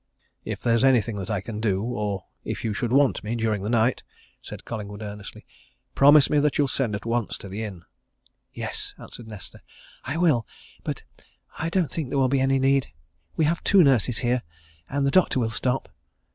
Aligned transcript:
"If 0.43 0.61
there 0.61 0.73
is 0.75 0.83
anything 0.83 1.17
that 1.17 1.29
I 1.29 1.41
can 1.41 1.61
do, 1.61 1.83
or 1.83 2.25
if 2.43 2.63
you 2.63 2.73
should 2.73 2.91
want 2.91 3.23
me, 3.23 3.35
during 3.35 3.61
the 3.61 3.69
night," 3.69 4.01
said 4.41 4.65
Collingwood, 4.65 5.03
earnestly, 5.03 5.45
"promise 5.93 6.27
me 6.27 6.39
that 6.39 6.57
you'll 6.57 6.67
send 6.69 6.95
at 6.95 7.05
once 7.05 7.37
to 7.37 7.47
the 7.47 7.63
inn!" 7.63 7.83
"Yes," 8.51 8.95
answered 8.97 9.27
Nesta. 9.27 9.61
"I 10.03 10.17
will. 10.17 10.47
But 10.83 11.03
I 11.59 11.69
don't 11.69 11.91
think 11.91 12.09
there 12.09 12.17
will 12.17 12.29
be 12.29 12.39
any 12.41 12.57
need. 12.57 12.87
We 13.35 13.45
have 13.45 13.63
two 13.63 13.83
nurses 13.83 14.17
here, 14.25 14.41
and 14.89 15.05
the 15.05 15.11
doctor 15.11 15.39
will 15.39 15.51
stop. 15.51 15.87